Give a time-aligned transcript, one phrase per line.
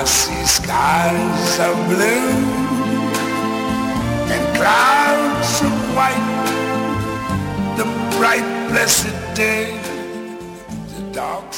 [0.00, 2.30] I see skies of blue
[4.32, 7.76] and clouds of white.
[7.76, 7.84] The
[8.16, 9.78] bright, blessed day,
[10.96, 11.52] the dark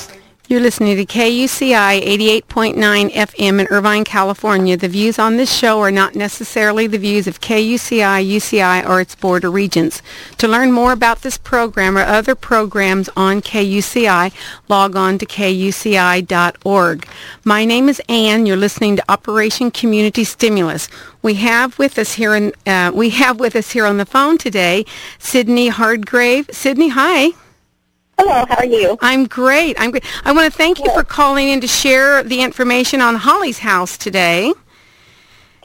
[0.53, 2.03] you're listening to KUCI
[2.43, 2.77] 88.9
[3.11, 4.77] FM in Irvine, California.
[4.77, 9.15] The views on this show are not necessarily the views of KUCI, UCI, or its
[9.17, 10.03] board border regents.
[10.37, 14.31] To learn more about this program or other programs on KUCI,
[14.69, 17.09] log on to kuci.org.
[17.45, 18.45] My name is Ann.
[18.45, 20.87] You're listening to Operation Community Stimulus.
[21.23, 24.37] We have with us here in, uh, we have with us here on the phone
[24.37, 24.85] today
[25.19, 26.55] Sidney Hardgrave.
[26.55, 27.31] Sidney, hi.
[28.25, 28.97] Hello, how are you?
[29.01, 29.75] I'm great.
[29.81, 30.05] I'm great.
[30.25, 33.99] I want to thank you for calling in to share the information on Holly's house
[33.99, 34.53] today.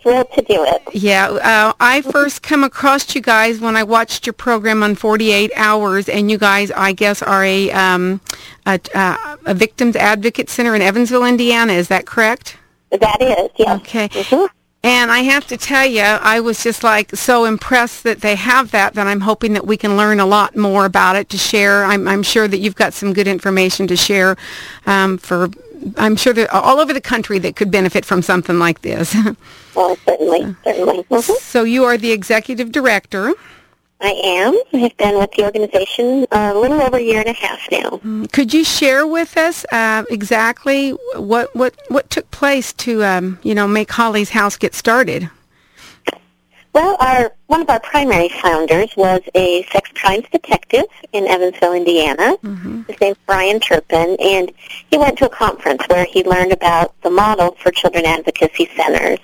[0.01, 0.81] Thrilled to do it.
[0.91, 5.51] Yeah, uh, I first come across you guys when I watched your program on 48
[5.55, 8.21] Hours, and you guys, I guess, are a um,
[8.65, 11.73] a, uh, a victims advocate center in Evansville, Indiana.
[11.73, 12.57] Is that correct?
[12.89, 13.81] That is, yes.
[13.81, 14.07] Okay.
[14.07, 14.56] Mm-hmm.
[14.87, 18.71] And I have to tell you, I was just like so impressed that they have
[18.71, 21.83] that that I'm hoping that we can learn a lot more about it to share.
[21.83, 24.37] I'm, I'm sure that you've got some good information to share
[24.85, 25.49] um, for,
[25.97, 29.13] I'm sure that all over the country that could benefit from something like this.
[29.75, 31.03] well, certainly, certainly.
[31.03, 31.33] Mm-hmm.
[31.33, 33.33] So you are the executive director.
[33.99, 34.55] I am.
[34.73, 37.89] I've been with the organization a little over a year and a half now.
[37.89, 43.39] Mm, could you share with us uh, exactly what, what what took place to um,
[43.41, 45.31] you know make Holly's House get started?
[46.73, 52.37] Well, our one of our primary founders was a sex crimes detective in Evansville, Indiana.
[52.37, 52.83] Mm-hmm.
[52.83, 54.51] His name's Brian Turpin, and
[54.91, 59.17] he went to a conference where he learned about the model for children advocacy centers.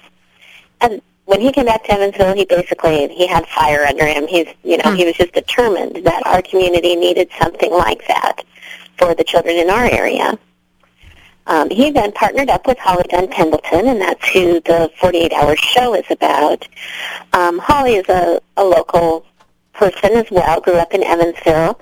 [0.82, 4.28] And when he came back to Evansville, he basically he had fire under him.
[4.28, 4.96] He's you know hmm.
[4.96, 8.44] he was just determined that our community needed something like that
[8.98, 10.38] for the children in our area.
[11.46, 15.56] Um, he then partnered up with Holly Dunn Pendleton, and that's who the 48 Hour
[15.58, 16.66] Show is about.
[17.34, 19.26] Um, Holly is a, a local
[19.74, 21.80] person as well, grew up in Evansville,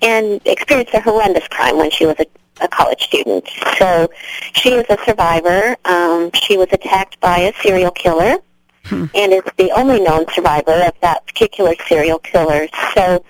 [0.00, 2.26] and experienced a horrendous crime when she was a,
[2.60, 3.48] a college student.
[3.78, 4.08] So
[4.52, 5.76] she is a survivor.
[5.84, 8.36] Um, she was attacked by a serial killer
[8.84, 9.06] hmm.
[9.14, 12.68] and is the only known survivor of that particular serial killer.
[12.94, 13.24] So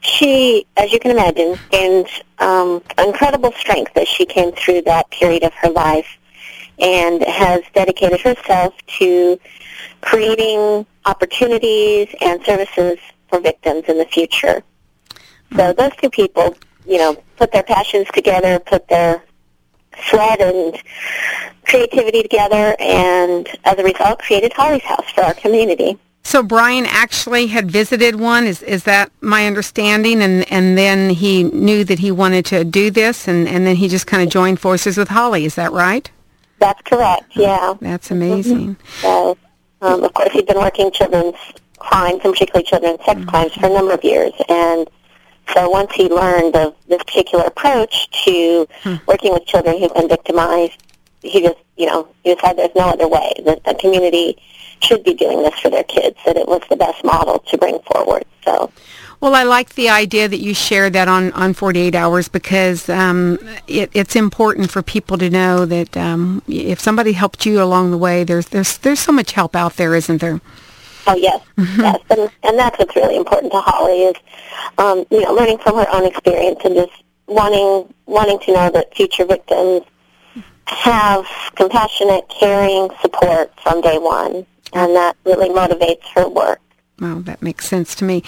[0.00, 2.08] she, as you can imagine, gained
[2.38, 6.18] um, incredible strength as she came through that period of her life
[6.78, 9.38] and has dedicated herself to
[10.00, 14.62] creating opportunities and services for victims in the future.
[15.56, 16.56] So those two people,
[16.86, 19.22] you know, put their passions together, put their
[20.08, 20.80] sweat and
[21.64, 25.98] creativity together, and as a result, created Holly's House for our community.
[26.22, 28.46] So Brian actually had visited one.
[28.46, 30.22] Is is that my understanding?
[30.22, 33.88] And and then he knew that he wanted to do this, and and then he
[33.88, 35.44] just kind of joined forces with Holly.
[35.44, 36.10] Is that right?
[36.58, 37.36] That's correct.
[37.36, 37.74] Yeah.
[37.80, 38.76] That's amazing.
[38.76, 39.02] Mm-hmm.
[39.02, 39.38] So,
[39.82, 41.36] um, of course, he'd been working children's
[41.78, 43.28] crimes, and particularly children's sex mm-hmm.
[43.28, 44.88] crimes, for a number of years, and
[45.52, 48.94] so once he learned of this particular approach to hmm.
[49.06, 50.82] working with children who've been victimized,
[51.22, 54.36] he just, you know, he decided there's no other way, that the community
[54.80, 57.78] should be doing this for their kids, that it was the best model to bring
[57.80, 58.24] forward.
[58.44, 58.70] So.
[59.20, 63.38] Well, I like the idea that you shared that on, on 48 Hours because um,
[63.66, 67.98] it, it's important for people to know that um, if somebody helped you along the
[67.98, 70.40] way, there's, there's, there's so much help out there, isn't there?
[71.06, 71.80] Oh yes, mm-hmm.
[71.82, 74.16] yes, and and that's what's really important to Holly is,
[74.78, 76.92] um, you know, learning from her own experience and just
[77.26, 79.82] wanting wanting to know that future victims
[80.66, 86.60] have compassionate, caring support from day one, and that really motivates her work.
[86.98, 88.22] Well, that makes sense to me.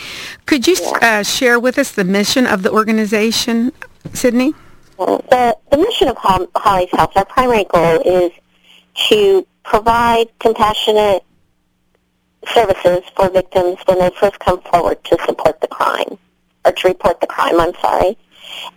[0.47, 1.21] Could you yeah.
[1.21, 3.73] uh, share with us the mission of the organization,
[4.13, 4.55] Sidney?
[4.99, 8.33] The, the mission of Holly's House, our primary goal is
[9.09, 11.25] to provide compassionate
[12.47, 16.19] services for victims when they first come forward to support the crime,
[16.65, 18.17] or to report the crime, I'm sorry,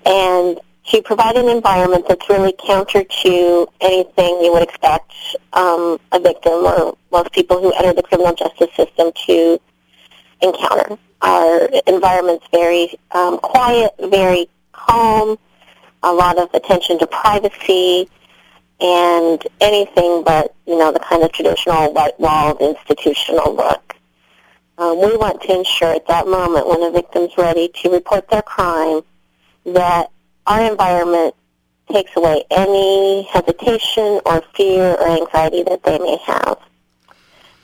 [0.05, 5.11] and to provide an environment that's really counter to anything you would expect
[5.53, 9.59] um, a victim or most people who enter the criminal justice system to
[10.41, 10.97] encounter.
[11.21, 15.37] Our environment's very um, quiet, very calm,
[16.03, 18.09] a lot of attention to privacy,
[18.81, 23.95] and anything but, you know, the kind of traditional white-walled institutional look.
[24.77, 28.41] Um, we want to ensure at that moment when a victim's ready to report their
[28.41, 29.01] crime
[29.65, 30.09] that
[30.47, 31.35] our environment
[31.91, 36.57] takes away any hesitation or fear or anxiety that they may have.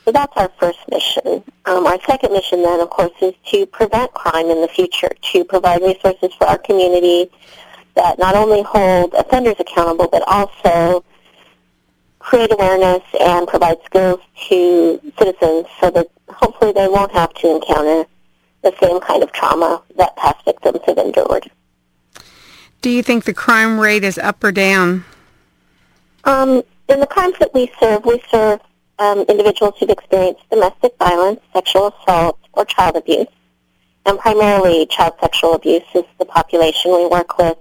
[0.04, 1.42] So that's our first mission.
[1.66, 5.44] Um, our second mission then, of course, is to prevent crime in the future, to
[5.44, 7.30] provide resources for our community
[7.94, 11.04] that not only hold offenders accountable, but also
[12.28, 18.04] create awareness and provide skills to citizens so that hopefully they won't have to encounter
[18.62, 21.50] the same kind of trauma that past victims have endured.
[22.82, 25.06] Do you think the crime rate is up or down?
[26.24, 28.60] Um, in the crimes that we serve, we serve
[28.98, 33.28] um, individuals who've experienced domestic violence, sexual assault, or child abuse.
[34.04, 37.56] And primarily child sexual abuse is the population we work with.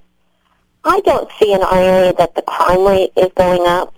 [0.83, 3.93] I don't see in our area that the crime rate is going up.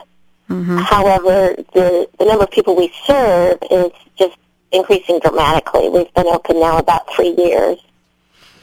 [0.50, 0.78] Mm-hmm.
[0.80, 4.36] However, the, the number of people we serve is just
[4.72, 5.90] increasing dramatically.
[5.90, 7.78] We've been open now about three years,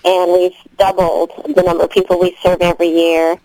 [0.05, 3.39] and we've doubled the number of people we serve every year.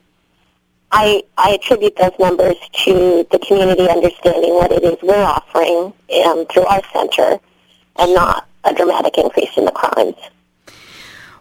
[0.92, 2.56] I, I attribute those numbers
[2.86, 5.94] to the community understanding what it is we're offering
[6.26, 7.40] um, through our center
[7.98, 10.16] and not a dramatic increase in the crimes.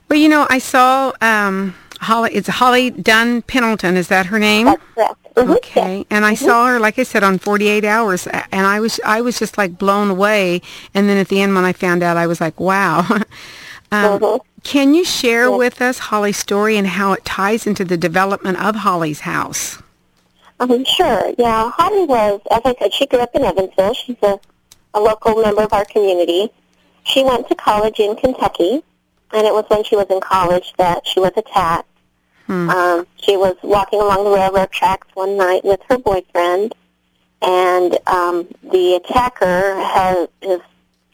[0.09, 2.31] Well, you know, I saw um, Holly.
[2.33, 3.97] It's Holly Dunn Pendleton.
[3.97, 4.67] Is that her name?
[4.67, 5.20] That's correct.
[5.35, 5.53] Mm-hmm.
[5.53, 6.45] Okay, and I mm-hmm.
[6.45, 9.79] saw her, like I said, on 48 Hours, and I was I was just like
[9.79, 10.61] blown away.
[10.93, 13.01] And then at the end, when I found out, I was like, wow.
[13.11, 13.25] um,
[13.93, 14.37] mm-hmm.
[14.63, 15.59] Can you share yes.
[15.59, 19.79] with us Holly's story and how it ties into the development of Holly's house?
[20.61, 21.33] Um, sure.
[21.39, 23.95] Yeah, Holly was, as I said, she grew up in Evansville.
[23.95, 24.39] She's a,
[24.93, 26.51] a local member of our community.
[27.05, 28.83] She went to college in Kentucky,
[29.33, 31.89] and it was when she was in college that she was attacked.
[32.51, 32.69] Hmm.
[32.69, 36.75] Um, she was walking along the railroad tracks one night with her boyfriend,
[37.41, 40.59] and um, the attacker has his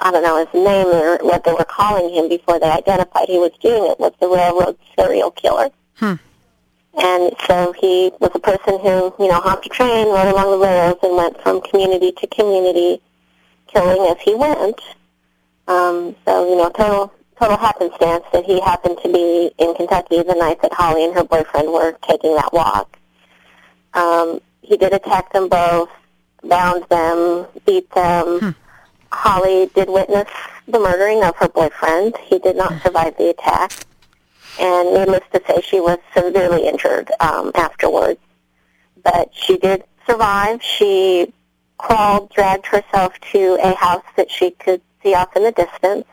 [0.01, 3.37] I don't know his name or what they were calling him before they identified he
[3.37, 5.69] was doing it was the railroad serial killer.
[5.97, 6.15] Hmm.
[6.99, 10.67] And so he was a person who, you know, hopped a train, rode along the
[10.67, 13.03] rails, and went from community to community,
[13.67, 14.81] killing as he went.
[15.69, 20.35] Um, so, you know, total total happenstance that he happened to be in Kentucky the
[20.35, 22.99] night that Holly and her boyfriend were taking that walk.
[23.95, 25.91] Um, he did attack them both,
[26.43, 28.41] bound them, beat them.
[28.41, 28.51] Hmm.
[29.13, 30.29] Holly did witness
[30.67, 32.17] the murdering of her boyfriend.
[32.25, 33.73] He did not survive the attack.
[34.59, 38.21] And needless to say, she was severely injured um, afterwards.
[39.03, 40.63] But she did survive.
[40.63, 41.33] She
[41.79, 46.07] crawled, dragged herself to a house that she could see off in the distance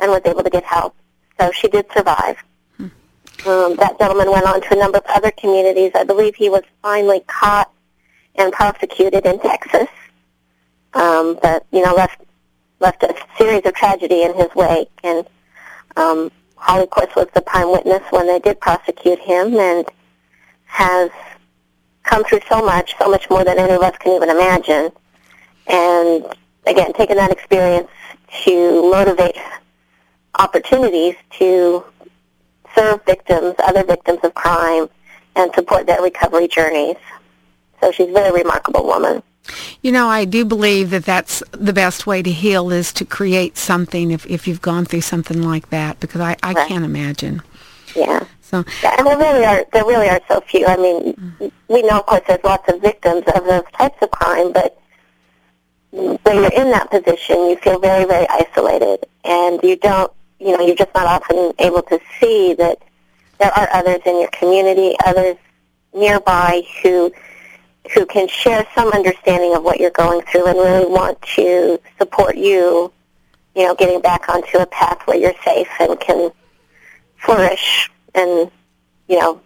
[0.00, 0.94] and was able to get help.
[1.38, 2.36] So she did survive.
[2.76, 2.86] Hmm.
[3.46, 5.92] Um, that gentleman went on to a number of other communities.
[5.94, 7.70] I believe he was finally caught
[8.36, 9.88] and prosecuted in Texas,
[10.94, 12.20] um, but you know left
[12.80, 14.90] left a series of tragedy in his wake.
[15.02, 15.26] And
[15.96, 19.86] um, Holly, of course, was the prime witness when they did prosecute him, and
[20.66, 21.10] has
[22.02, 24.90] come through so much, so much more than any of us can even imagine.
[25.66, 26.24] And
[26.66, 27.88] again, taking that experience
[28.44, 29.36] to motivate
[30.38, 31.84] opportunities to
[32.74, 34.88] serve victims, other victims of crime,
[35.34, 36.96] and support their recovery journeys.
[37.80, 39.22] So she's a very remarkable woman.
[39.82, 43.56] You know, I do believe that that's the best way to heal is to create
[43.56, 46.68] something if, if you've gone through something like that, because I, I right.
[46.68, 47.42] can't imagine.
[47.94, 48.24] Yeah.
[48.42, 50.66] So, yeah, and there really are there really are so few.
[50.66, 51.48] I mean, mm-hmm.
[51.68, 54.80] we know, of course, there's lots of victims of those types of crime, but
[55.90, 60.12] when you're in that position, you feel very, very isolated, and you don't
[60.46, 62.78] you know, you're just not often able to see that
[63.40, 65.36] there are others in your community, others
[65.92, 67.12] nearby who
[67.94, 72.36] who can share some understanding of what you're going through and really want to support
[72.36, 72.92] you,
[73.54, 76.30] you know, getting back onto a path where you're safe and can
[77.16, 78.50] flourish and,
[79.08, 79.40] you know,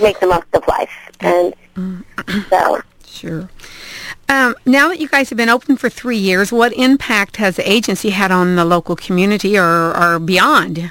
[0.00, 1.10] make the most of life.
[1.18, 2.04] And mm.
[2.50, 3.48] so Sure.
[4.28, 7.70] Um, now that you guys have been open for three years, what impact has the
[7.70, 10.90] agency had on the local community or, or beyond?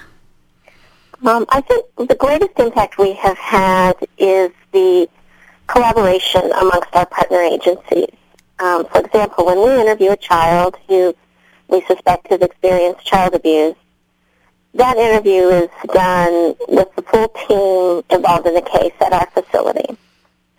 [1.26, 5.10] Um, I think the greatest impact we have had is the
[5.68, 8.16] collaboration amongst our partner agencies.
[8.60, 11.14] Um, for example, when we interview a child who
[11.68, 13.76] we suspect has experienced child abuse,
[14.76, 19.98] that interview is done with the full team involved in the case at our facility.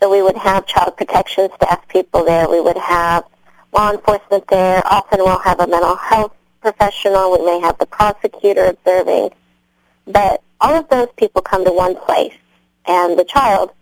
[0.06, 2.48] So we would have child protection staff people there.
[2.48, 3.24] We would have
[3.72, 4.80] law enforcement there.
[4.86, 7.32] Often we'll have a mental health professional.
[7.32, 9.30] We may have the prosecutor observing.
[10.06, 12.36] But all of those people come to one place.
[12.86, 13.72] And the child,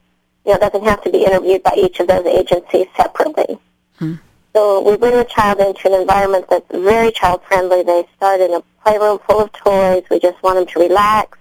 [0.46, 3.58] you know, doesn't have to be interviewed by each of those agencies separately.
[3.98, 4.14] Hmm.
[4.54, 7.82] So we bring the child into an environment that's very child-friendly.
[7.82, 10.04] They start in a playroom full of toys.
[10.10, 11.36] We just want them to relax,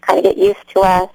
[0.00, 1.10] kind of get used to us.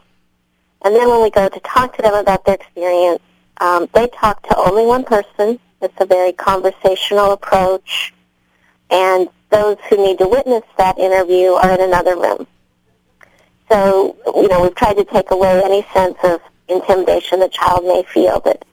[0.84, 3.22] And then when we go to talk to them about their experience,
[3.60, 5.60] um, they talk to only one person.
[5.82, 8.14] It's a very conversational approach.
[8.90, 12.48] And those who need to witness that interview are in another room.
[13.70, 18.04] So, you know, we've tried to take away any sense of intimidation the child may
[18.04, 18.66] feel that,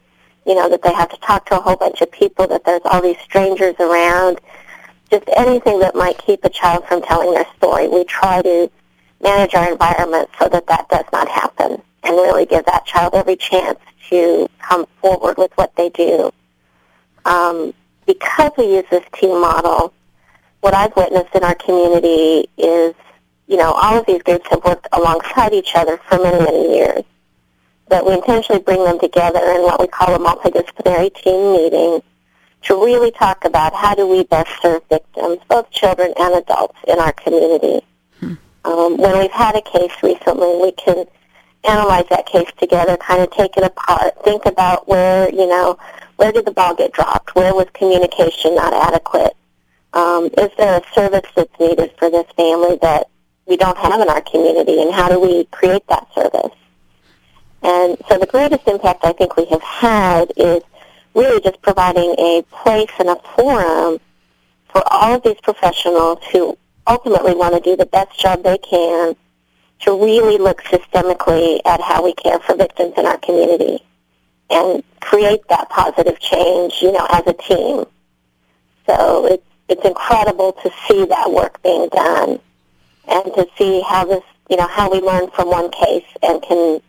[0.47, 2.81] you know, that they have to talk to a whole bunch of people, that there's
[2.85, 4.41] all these strangers around,
[5.11, 7.87] just anything that might keep a child from telling their story.
[7.87, 8.71] We try to
[9.23, 13.37] manage our environment so that that does not happen and really give that child every
[13.37, 13.79] chance
[14.11, 16.31] to come forward with what they do.
[17.25, 17.75] Um,
[18.07, 19.93] because we use this team model,
[20.61, 22.95] what I've witnessed in our community is,
[23.47, 27.05] you know, all of these groups have worked alongside each other for many, many years.
[27.89, 32.03] That we intentionally bring them together in what we call a multidisciplinary team meeting
[32.63, 36.99] to really talk about how do we best serve victims, both children and adults in
[36.99, 37.81] our community.
[38.21, 38.35] Hmm.
[38.65, 41.07] Um, when we've had a case recently, we can
[41.65, 45.79] analyze that case together, kind of take it apart, think about where, you know,
[46.17, 47.35] where did the ball get dropped?
[47.35, 49.37] Where was communication not adequate?
[49.93, 53.09] Um, is there a service that's needed for this family that
[53.47, 56.55] we don't have in our community, and how do we create that service?
[57.63, 60.63] And so the greatest impact I think we have had is
[61.15, 63.99] really just providing a place and a forum
[64.71, 69.17] for all of these professionals who ultimately want to do the best job they can
[69.81, 73.83] to really look systemically at how we care for victims in our community
[74.51, 77.85] and create that positive change, you know, as a team.
[78.87, 82.41] So it's it's incredible to see that work being done
[83.07, 86.81] and to see how this, you know, how we learn from one case and can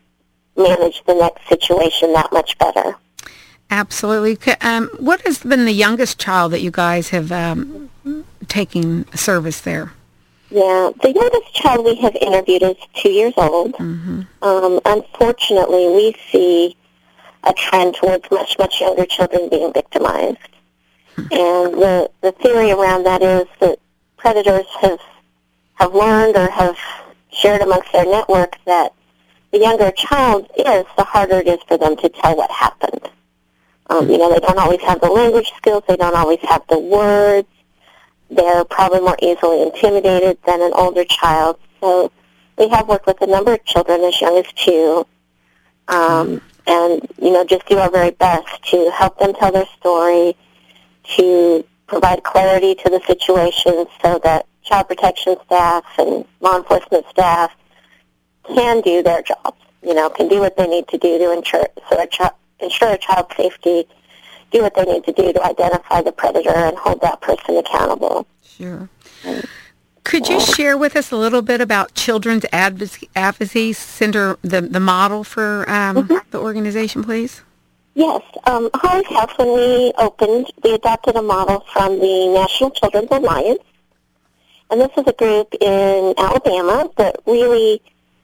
[0.56, 2.96] manage the next situation that much better.
[3.70, 4.54] Absolutely.
[4.62, 7.90] Um, what has been the youngest child that you guys have um,
[8.48, 9.92] taken service there?
[10.52, 13.74] Yeah, the youngest child we have interviewed is two years old.
[13.74, 14.22] Mm-hmm.
[14.42, 16.76] Um, unfortunately, we see
[17.44, 20.38] a trend towards much, much younger children being victimized.
[21.16, 21.22] Hmm.
[21.32, 23.80] And the, the theory around that is that
[24.18, 25.00] predators have,
[25.76, 26.78] have learned or have
[27.32, 28.94] shared amongst their network that
[29.52, 33.10] the younger a child is, the harder it is for them to tell what happened.
[33.90, 35.84] Um, you know, they don't always have the language skills.
[35.88, 37.48] They don't always have the words.
[38.30, 41.58] They're probably more easily intimidated than an older child.
[41.80, 42.12] So
[42.58, 45.08] we have worked with a number of children as young as two,
[45.88, 50.36] um, and you know, just do our very best to help them tell their story,
[51.16, 57.52] to provide clarity to the situation, so that child protection staff and law enforcement staff
[58.56, 59.58] can do their jobs.
[59.82, 62.92] You know, can do what they need to do to ensure so a ch- ensure
[62.92, 63.88] a child's safety
[64.52, 68.26] do what they need to do to identify the predator and hold that person accountable.
[68.44, 68.90] Sure.
[70.04, 75.24] Could you share with us a little bit about Children's Advocacy Center, the, the model
[75.24, 76.18] for um, mm-hmm.
[76.32, 77.44] the organization, please?
[77.94, 78.22] Yes.
[78.46, 83.62] Um, Holly's House, when we opened, we adopted a model from the National Children's Alliance.
[84.72, 87.82] And this is a group in Alabama that really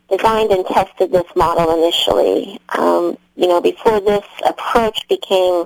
[0.10, 2.60] designed and tested this model initially.
[2.70, 5.66] Um, you know, before this approach became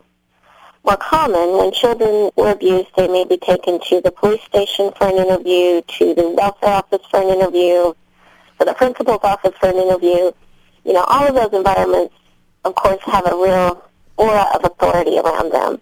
[0.84, 1.58] more common.
[1.58, 5.82] When children were abused, they may be taken to the police station for an interview,
[5.82, 7.94] to the welfare office for an interview,
[8.60, 10.32] to the principal's office for an interview.
[10.86, 12.16] You know, all of those environments,
[12.66, 13.84] of course, have a real
[14.18, 15.80] aura of authority around them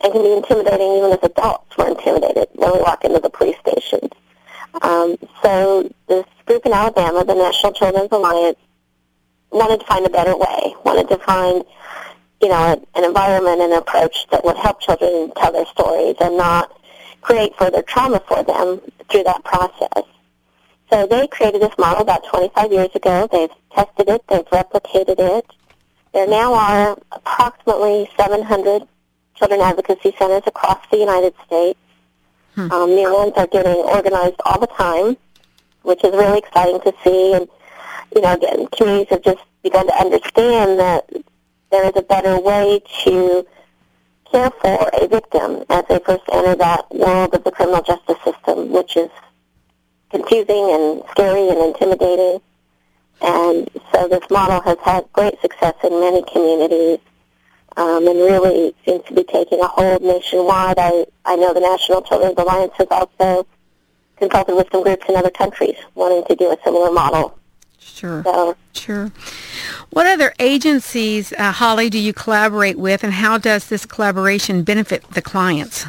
[0.00, 3.56] and can be intimidating even as adults were intimidated when we walk into the police
[3.58, 4.08] station.
[4.82, 8.58] Um, so this group in Alabama, the National Children's Alliance,
[9.50, 11.64] wanted to find a better way, wanted to find
[12.40, 16.70] you know, an environment and approach that would help children tell their stories and not
[17.22, 20.04] create further trauma for them through that process.
[20.90, 23.28] So they created this model about 25 years ago.
[23.30, 24.22] They've tested it.
[24.28, 25.46] They've replicated it.
[26.12, 28.86] There now are approximately 700
[29.34, 31.78] children advocacy centers across the United States.
[32.54, 32.72] Hmm.
[32.72, 35.16] Um, new ones are getting organized all the time,
[35.82, 37.34] which is really exciting to see.
[37.34, 37.48] And,
[38.14, 41.10] you know, again, communities have just begun to understand that
[41.70, 43.46] there is a better way to
[44.30, 48.70] care for a victim as they first enter that world of the criminal justice system,
[48.72, 49.10] which is
[50.10, 52.40] confusing and scary and intimidating.
[53.20, 56.98] And so this model has had great success in many communities
[57.76, 60.78] um, and really seems to be taking a hold nationwide.
[60.78, 63.46] I, I know the National Children's Alliance has also
[64.16, 67.38] consulted with some groups in other countries wanting to do a similar model.
[67.94, 68.22] Sure.
[68.24, 69.12] So, sure.
[69.90, 75.02] What other agencies, uh, Holly, do you collaborate with, and how does this collaboration benefit
[75.12, 75.86] the clients?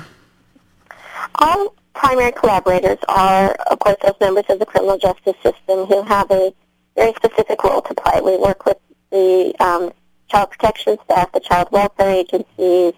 [1.35, 6.31] Our primary collaborators are, of course, those members of the criminal justice system who have
[6.31, 6.53] a
[6.95, 8.21] very specific role to play.
[8.21, 8.77] We work with
[9.11, 9.91] the um,
[10.29, 12.93] child protection staff, the child welfare agencies.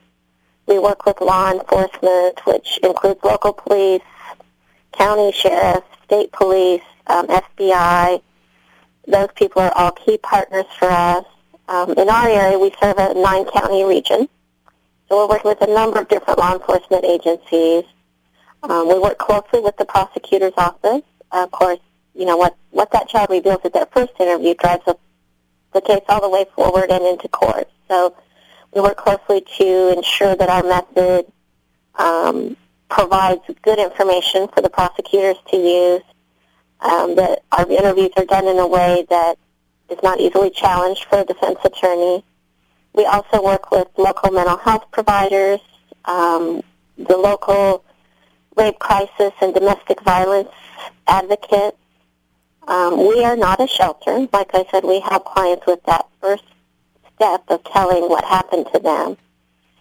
[0.67, 4.01] We work with law enforcement, which includes local police,
[4.91, 8.21] county sheriffs, state police, um, FBI,
[9.09, 11.25] those people are all key partners for us.
[11.67, 14.27] Um, in our area, we serve a nine-county region,
[15.07, 17.83] So we're working with a number of different law enforcement agencies.
[18.63, 21.03] Um, we work closely with the prosecutor's office.
[21.31, 21.79] Uh, of course,
[22.13, 24.97] you know, what, what that child reveals at their first interview drives the,
[25.73, 27.69] the case all the way forward and into court.
[27.87, 28.15] So
[28.73, 31.31] we work closely to ensure that our method
[31.95, 32.57] um,
[32.89, 36.01] provides good information for the prosecutors to use,
[36.81, 39.37] um, that our interviews are done in a way that
[39.89, 42.23] is not easily challenged for a defense attorney.
[42.93, 45.59] We also work with local mental health providers,
[46.05, 46.61] um,
[46.97, 47.83] the local
[48.55, 50.49] rape crisis and domestic violence
[51.07, 51.77] advocates.
[52.67, 54.27] Um, we are not a shelter.
[54.31, 56.43] Like I said, we help clients with that first
[57.15, 59.17] step of telling what happened to them.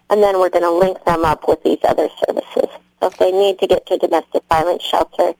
[0.09, 2.69] And then we're going to link them up with these other services.
[2.99, 5.33] So if they need to get to a domestic violence shelter,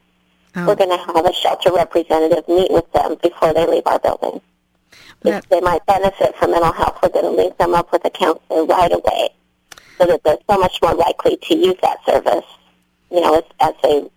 [0.55, 0.67] oh.
[0.67, 4.41] we're going to have a shelter representative meet with them before they leave our building.
[5.23, 8.09] If they might benefit from mental health, we're going to link them up with a
[8.09, 9.29] counselor right away
[9.97, 12.45] so that they're so much more likely to use that service,
[13.11, 14.09] you know, as, as they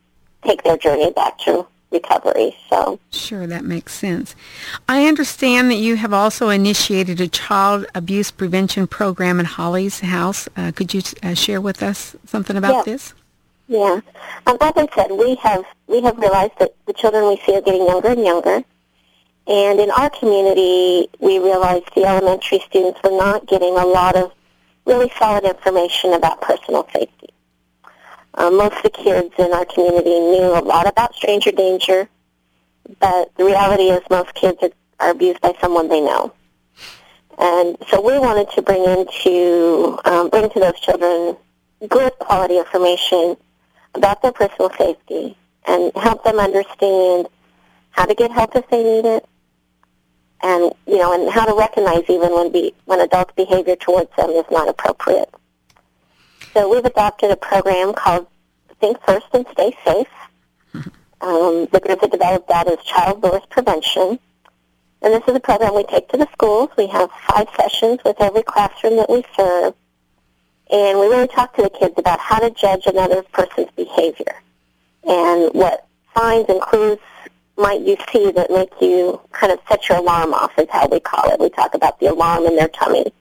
[0.45, 2.57] take their journey back to recovery.
[2.71, 4.35] So sure, that makes sense.
[4.89, 10.49] I understand that you have also initiated a child abuse prevention program in Holly's house.
[10.57, 12.93] Uh, could you uh, share with us something about yeah.
[12.93, 13.15] this?
[13.73, 14.03] Yeah,
[14.47, 17.63] um, as I said, we have we have realized that the children we see are
[17.63, 18.63] getting younger and younger,
[19.47, 24.31] and in our community, we realized the elementary students were not getting a lot of
[24.85, 27.31] really solid information about personal safety.
[28.35, 32.11] Um, most of the kids in our community knew a lot about stranger danger,
[33.01, 34.59] but the reality is most kids
[35.01, 36.31] are, abused by someone they know.
[37.39, 41.39] And so we wanted to bring into um, bring to those children
[41.89, 43.39] good quality information
[43.95, 47.29] about their personal safety and help them understand
[47.91, 49.27] how to get help if they need it,
[50.43, 54.31] and you know, and how to recognize even when be when adult behavior towards them
[54.31, 55.33] is not appropriate.
[56.53, 58.27] So we've adopted a program called
[58.81, 60.09] Think First and Stay Safe.
[61.21, 64.19] Um, the group that developed that is Child Lures Prevention.
[65.03, 66.71] And this is a program we take to the schools.
[66.77, 69.75] We have five sessions with every classroom that we serve.
[70.73, 74.35] And we really talk to the kids about how to judge another person's behavior
[75.05, 76.99] and what signs and clues
[77.59, 80.99] might you see that make you kind of set your alarm off is how we
[80.99, 81.39] call it.
[81.39, 83.13] We talk about the alarm in their tummy,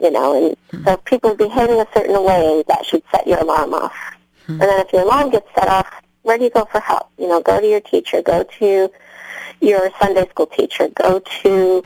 [0.00, 0.84] you know, and mm-hmm.
[0.84, 3.94] so if people are behaving a certain way, that should set your alarm off.
[4.42, 4.52] Mm-hmm.
[4.52, 5.88] And then if your alarm gets set off,
[6.22, 7.10] where do you go for help?
[7.16, 8.90] You know, go to your teacher, go to
[9.60, 11.84] your Sunday school teacher, go to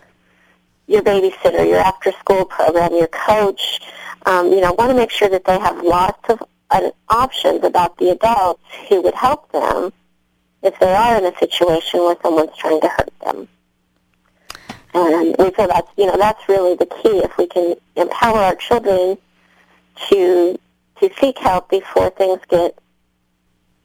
[0.87, 3.81] your babysitter, your after school program, your coach.
[4.25, 7.99] Um, you know, want to make sure that they have lots of uh, options about
[7.99, 9.93] the adults who would help them
[10.63, 13.49] if they are in a situation where someone's trying to hurt them.
[14.95, 17.19] And we feel that's, you know, that's really the key.
[17.19, 19.19] If we can empower our children
[20.09, 20.59] to,
[21.01, 22.79] to seek help before things get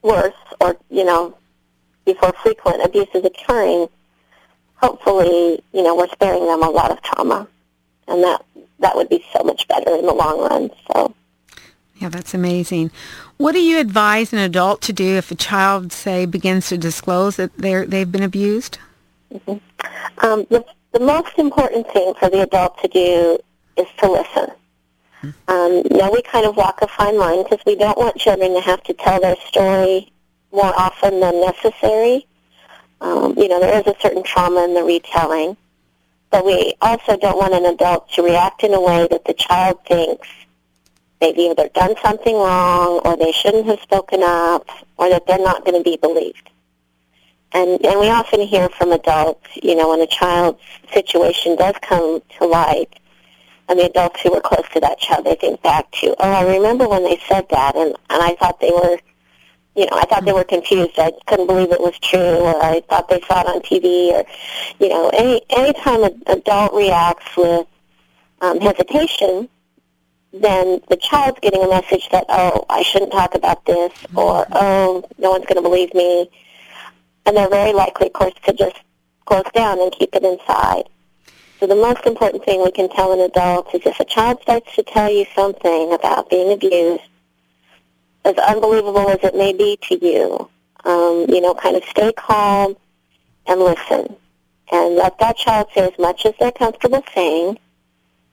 [0.02, 1.38] worse or, you know,
[2.06, 3.88] before frequent abuse is occurring,
[4.76, 7.48] hopefully, you know, we're sparing them a lot of trauma.
[8.08, 8.46] And that,
[8.80, 10.70] that would be so much better in the long run.
[10.92, 11.14] So.
[11.98, 12.92] Yeah, that's amazing.
[13.38, 17.38] What do you advise an adult to do if a child, say, begins to disclose
[17.38, 18.78] that they're, they've been abused?
[19.34, 20.26] Mm-hmm.
[20.26, 23.40] Um, the, the most important thing for the adult to do
[23.78, 24.52] is to listen.
[25.22, 25.30] Hmm.
[25.48, 28.62] Um, now, we kind of walk a fine line because we don't want children to
[28.62, 30.12] have to tell their story
[30.52, 32.28] more often than necessary.
[33.02, 35.58] Um, you know, there is a certain trauma in the retelling.
[36.30, 39.80] But we also don't want an adult to react in a way that the child
[39.86, 40.28] thinks
[41.20, 45.66] they've either done something wrong or they shouldn't have spoken up or that they're not
[45.66, 46.50] going to be believed.
[47.54, 50.62] And, and we often hear from adults, you know, when a child's
[50.94, 53.00] situation does come to light,
[53.70, 56.56] and the adults who were close to that child, they think back to, oh, I
[56.56, 59.00] remember when they said that, and, and I thought they were,
[59.78, 60.98] you know, I thought they were confused.
[60.98, 64.26] I couldn't believe it was true, or I thought they saw it on TV, or,
[64.80, 67.68] you know, any any time an adult reacts with
[68.42, 69.48] um, hesitation,
[70.34, 75.08] then the child's getting a message that, oh, I shouldn't talk about this, or, oh,
[75.20, 76.30] no one's going to believe me.
[77.28, 78.78] And they're very likely, of course, to just
[79.26, 80.86] close down and keep it inside.
[81.60, 84.74] So the most important thing we can tell an adult is if a child starts
[84.76, 87.04] to tell you something about being abused,
[88.28, 90.50] as unbelievable as it may be to you,
[90.84, 92.76] um, you know, kind of stay calm
[93.46, 94.16] and listen.
[94.70, 97.58] And let that child say as much as they're comfortable saying,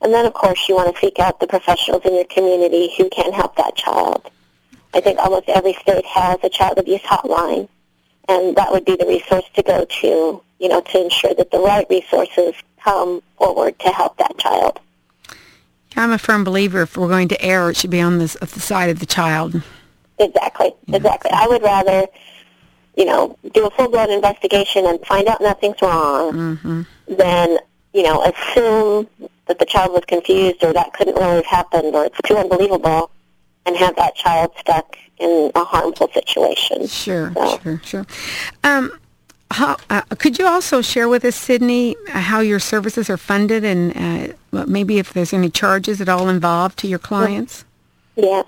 [0.00, 3.08] and then, of course, you want to seek out the professionals in your community who
[3.08, 4.30] can help that child.
[4.92, 7.68] I think almost every state has a child abuse hotline,
[8.28, 11.58] and that would be the resource to go to, you know, to ensure that the
[11.58, 14.80] right resources come forward to help that child.
[15.96, 18.60] I'm a firm believer if we're going to err, it should be on the, the
[18.60, 19.62] side of the child.
[20.18, 21.30] Exactly, exactly.
[21.32, 22.06] I would rather,
[22.96, 26.82] you know, do a full-blown investigation and find out nothing's wrong mm-hmm.
[27.08, 27.58] than,
[27.92, 29.08] you know, assume
[29.46, 33.10] that the child was confused or that couldn't really have happened or it's too unbelievable
[33.66, 36.86] and have that child stuck in a harmful situation.
[36.86, 37.58] Sure, so.
[37.58, 38.06] sure, sure.
[38.62, 38.92] Um,
[39.50, 44.34] how, uh, could you also share with us, Sidney, how your services are funded and
[44.52, 47.64] uh, maybe if there's any charges at all involved to your clients?
[48.16, 48.42] Yeah.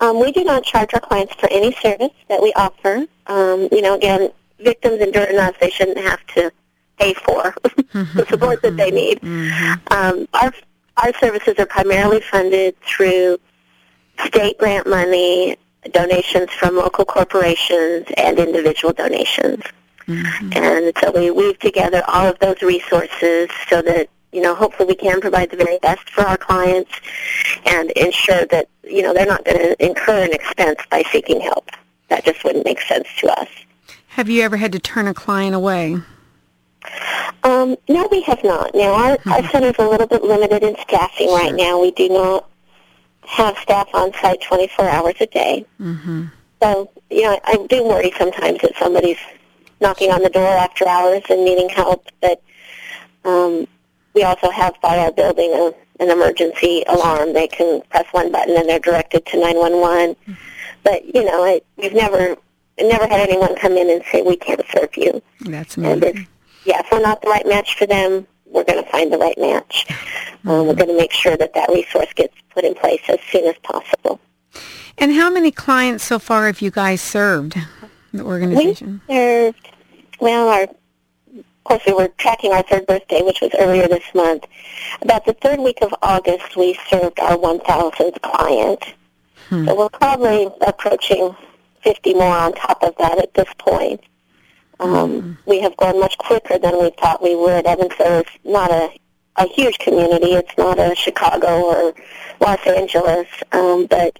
[0.00, 3.06] Um, we do not charge our clients for any service that we offer.
[3.26, 6.52] Um, you know, again, victims endure enough; they shouldn't have to
[6.98, 7.54] pay for
[7.92, 9.20] the support that they need.
[9.20, 9.92] Mm-hmm.
[9.92, 10.52] Um, our
[10.96, 13.38] our services are primarily funded through
[14.26, 15.56] state grant money,
[15.90, 19.62] donations from local corporations, and individual donations.
[20.06, 20.52] Mm-hmm.
[20.52, 24.96] And so we weave together all of those resources so that, you know, hopefully we
[24.96, 26.90] can provide the very best for our clients
[27.64, 31.70] and ensure that, you know, they're not going to incur an expense by seeking help.
[32.08, 33.48] That just wouldn't make sense to us.
[34.08, 35.98] Have you ever had to turn a client away?
[37.44, 38.74] Um, no, we have not.
[38.74, 39.32] Now, our, mm-hmm.
[39.32, 41.38] our center is a little bit limited in staffing sure.
[41.38, 41.80] right now.
[41.80, 42.48] We do not
[43.26, 45.64] have staff on site 24 hours a day.
[45.80, 46.26] Mm-hmm.
[46.60, 49.18] So, you know, I do worry sometimes that somebody's
[49.80, 52.08] knocking on the door after hours and needing help.
[52.20, 52.42] But
[53.24, 53.66] um,
[54.14, 57.32] we also have by our building a, an emergency alarm.
[57.32, 60.16] They can press one button and they're directed to 911.
[60.82, 62.36] But you know, I, we've never
[62.78, 65.22] never had anyone come in and say we can't serve you.
[65.40, 66.26] That's amazing.
[66.64, 69.36] Yeah, if we're not the right match for them, we're going to find the right
[69.38, 69.86] match.
[69.88, 70.48] Mm-hmm.
[70.48, 73.46] Um, we're going to make sure that that resource gets put in place as soon
[73.46, 74.20] as possible.
[74.96, 77.56] And how many clients so far have you guys served?
[78.12, 79.00] The organization.
[79.08, 79.68] We served.
[80.20, 80.68] Well, our
[81.64, 84.46] course, we were tracking our third birthday, which was earlier this month.
[85.02, 88.84] About the third week of August, we served our 1,000th client.
[89.48, 89.66] Hmm.
[89.66, 91.34] So we're probably approaching
[91.82, 94.00] 50 more on top of that at this point.
[94.80, 95.32] Um, hmm.
[95.46, 97.66] We have grown much quicker than we thought we would.
[97.66, 98.90] Evansville is not a,
[99.36, 100.32] a huge community.
[100.32, 101.94] It's not a Chicago or
[102.40, 104.18] Los Angeles, um, but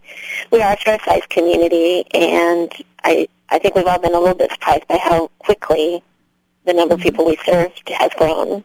[0.50, 4.50] we are a fair-sized community, and I I think we've all been a little bit
[4.52, 6.02] surprised by how quickly
[6.64, 7.08] the number of mm-hmm.
[7.08, 8.64] people we served has grown.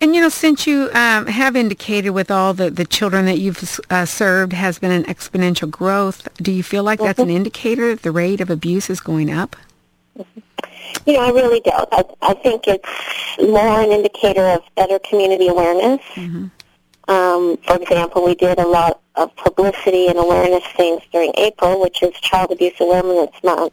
[0.00, 3.80] And you know, since you um, have indicated with all the, the children that you've
[3.90, 7.06] uh, served has been an exponential growth, do you feel like mm-hmm.
[7.06, 7.36] that's an mm-hmm.
[7.36, 9.56] indicator that the rate of abuse is going up?
[11.06, 11.88] You know, I really don't.
[11.92, 12.88] I, I think it's
[13.38, 16.00] more an indicator of better community awareness.
[16.14, 16.46] Mm-hmm.
[17.10, 22.02] Um, for example, we did a lot of publicity and awareness things during April, which
[22.02, 23.72] is Child Abuse Awareness Month,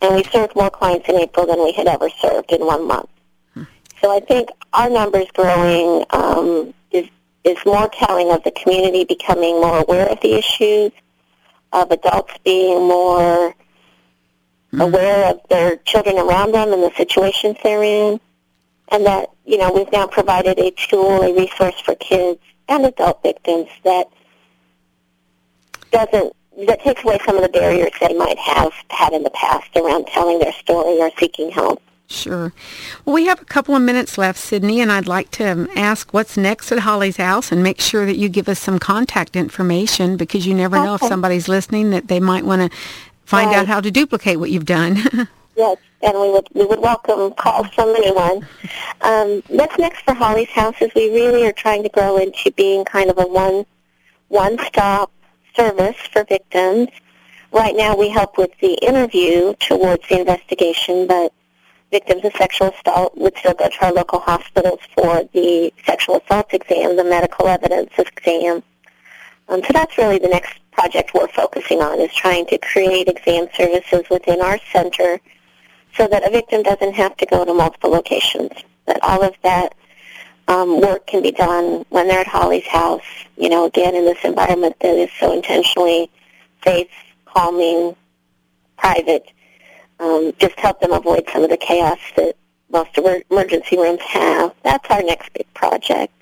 [0.00, 3.08] and we served more clients in April than we had ever served in one month.
[3.54, 3.64] Hmm.
[4.00, 7.08] So I think our numbers growing um, is
[7.44, 10.92] is more telling of the community becoming more aware of the issues,
[11.72, 13.54] of adults being more
[14.70, 14.80] hmm.
[14.80, 18.20] aware of their children around them and the situations they're in,
[18.88, 23.22] and that you know we've now provided a tool, a resource for kids and adult
[23.22, 24.08] victims that
[25.90, 26.34] doesn't
[26.66, 30.06] that takes away some of the barriers they might have had in the past around
[30.08, 31.82] telling their story or seeking help.
[32.10, 32.52] Sure.
[33.04, 36.12] Well, we have a couple of minutes left, Sidney, and I'd like to um, ask
[36.12, 40.16] what's next at Holly's house and make sure that you give us some contact information
[40.16, 42.78] because you never know if somebody's listening that they might want to
[43.24, 43.58] find right.
[43.58, 44.96] out how to duplicate what you've done.
[45.56, 48.44] yes, and we would we would welcome calls from anyone.
[49.02, 52.84] Um, what's next for Holly's House is we really are trying to grow into being
[52.84, 53.64] kind of a one
[54.28, 55.12] one stop
[55.54, 56.88] service for victims.
[57.52, 61.32] Right now we help with the interview towards the investigation, but
[61.90, 66.52] victims of sexual assault would still go to our local hospitals for the sexual assault
[66.52, 68.62] exam, the medical evidence exam.
[69.48, 73.48] Um, so that's really the next project we're focusing on is trying to create exam
[73.54, 75.20] services within our center
[75.96, 78.52] so that a victim doesn't have to go to multiple locations,
[78.86, 79.74] that all of that
[80.50, 83.04] um, work can be done when they're at Holly's house,
[83.36, 86.10] you know, again in this environment that is so intentionally
[86.64, 86.90] safe,
[87.24, 87.94] calming,
[88.76, 89.30] private.
[90.00, 92.34] Um, just help them avoid some of the chaos that
[92.72, 94.52] most emergency rooms have.
[94.64, 96.12] That's our next big project.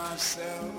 [0.10, 0.79] myself,